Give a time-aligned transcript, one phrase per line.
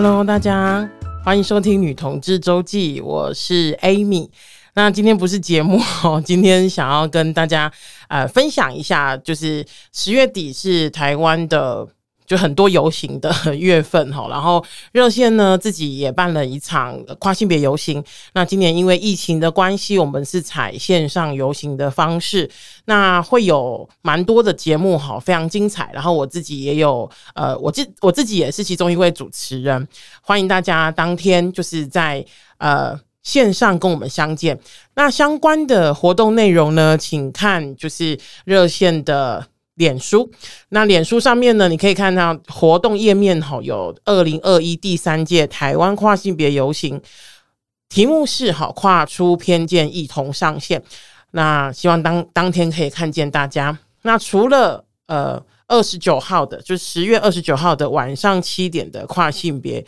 [0.00, 0.88] Hello，大家
[1.24, 4.30] 欢迎收听《女同志周记》，我是 Amy。
[4.74, 7.68] 那今天不是节目哦， 今天想要跟大家
[8.06, 11.84] 呃分享一下，就是十月底是台湾的。
[12.28, 18.04] 就很多游行的月份哈，然后热线呢自己也办了一场跨性别游行。
[18.34, 22.48] 那今年因为疫情的关系，我们是采线上游行的方式，
[22.84, 25.90] 那会有蛮多的节目哈，非常精彩。
[25.94, 29.88] 然后我自己也有呃，我自我自己也是其中一位主持人，
[30.20, 32.22] 欢迎大家当天就是在
[32.58, 34.60] 呃线上跟我们相见。
[34.94, 39.46] 那相关的活动内容呢，请看就是热线的。
[39.78, 40.30] 脸书，
[40.68, 47.00] 那脸书上面呢，你可以看到活动页面哈，有二零二一第三届台湾跨性别游行，
[47.88, 50.82] 题目是哈跨出偏见，一同上线。
[51.30, 53.78] 那希望当当天可以看见大家。
[54.02, 59.84] 那除了呃二十九号的，就是十月二十九号的晚上七点的跨性别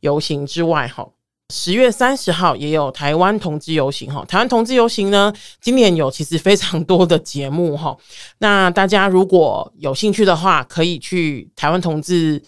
[0.00, 1.06] 游行之外哈。
[1.52, 7.94] 十月三十号也有台湾同志游行哈，台湾同志游行呢，今年有其实非常多的节目哈。
[8.38, 12.42] 那大家如果有兴趣的话，可以去台湾同志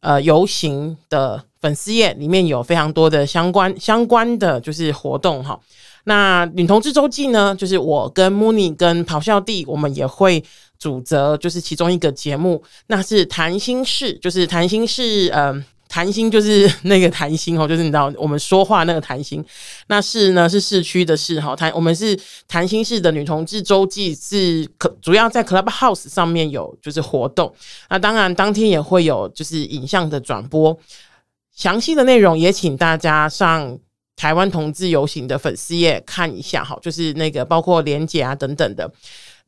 [0.00, 5.58] 呃游行的粉丝页里面有非常多的相关相关的就是活动哈。
[6.04, 10.42] 那女同志周记呢，就是我跟 Mooney 跟咆哮帝，我们也会
[10.76, 15.54] 主责就是其中一个节目，那是谈心事，就是谈心事嗯。
[15.54, 19.44] 呃谈心就是 那个谈心哦，就是你知道我们说话那个谈心。
[19.88, 27.52] 那是呢是市区的市哈，谈我们是谈心市的女同志周记，是可主要在 Clubhouse 上面有就是活动。
[27.88, 30.78] 那当然当天也会有就是影像的转播，
[31.56, 33.76] 详细的内容也请大家上
[34.14, 38.88] 台湾同志游行的粉丝页看一下哈，就是那个包括连结啊等等的。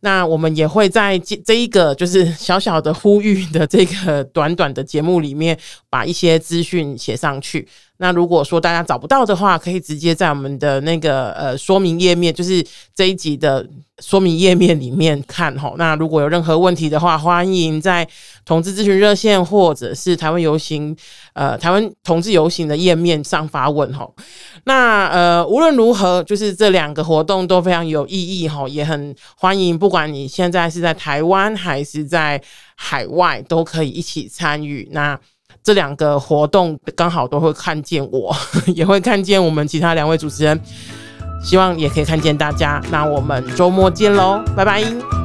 [0.04, 5.56] 那我们也会在这这一个就是小小的呼吁的这个短短的节目里面，
[5.88, 7.66] 把一些资讯写上去。
[7.98, 12.64] 那如果说大家找不到的话，可以直接在我们的那个呃说明页面，就是
[12.94, 13.64] 这一集的
[14.00, 15.76] 说明页面里面看齁。
[15.76, 18.08] 那如果有任何问题的话，欢迎在
[18.44, 20.96] 同志咨询热线或者是台湾游行
[21.34, 24.10] 呃台湾同志游行的页面上发问齁。
[24.64, 32.42] 那呃无论如何，就是这两个活动都非常有意义齁，也很欢迎，不管你现在是在台湾还是在
[32.74, 34.88] 海外，都可以一起参与。
[34.90, 35.16] 那
[35.62, 38.34] 这两个活动刚好都会看见我，
[38.74, 40.60] 也会看见我们其他两位主持人，
[41.42, 42.80] 希望也可以看见大家。
[42.90, 45.21] 那我们周末见喽，拜拜。